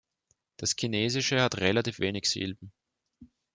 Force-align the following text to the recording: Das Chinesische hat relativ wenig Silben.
Das 0.57 0.75
Chinesische 0.75 1.43
hat 1.43 1.57
relativ 1.57 1.99
wenig 1.99 2.27
Silben. 2.27 2.71